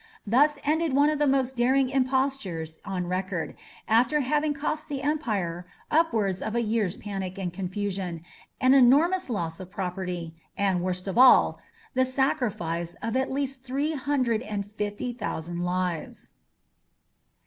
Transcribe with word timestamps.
Thus 0.25 0.57
ended 0.65 0.93
one 0.93 1.11
of 1.11 1.19
the 1.19 1.27
most 1.27 1.55
daring 1.55 1.89
impostures 1.89 2.79
on 2.83 3.05
record, 3.05 3.53
after 3.87 4.21
having 4.21 4.51
cost 4.51 4.89
the 4.89 5.03
empire 5.03 5.67
upwards 5.91 6.41
of 6.41 6.55
a 6.55 6.63
year's 6.63 6.97
panic 6.97 7.37
and 7.37 7.53
confusion, 7.53 8.23
an 8.59 8.73
enormous 8.73 9.29
loss 9.29 9.59
of 9.59 9.69
property, 9.69 10.33
and, 10.57 10.81
worse 10.81 11.03
than 11.03 11.19
all, 11.19 11.59
the 11.93 12.03
sacrifice 12.05 12.95
of 13.03 13.15
at 13.15 13.31
least 13.31 13.63
three 13.63 13.93
hundred 13.93 14.41
and 14.41 14.71
fifty 14.71 15.13
thousand 15.13 15.63
lives. 15.63 16.33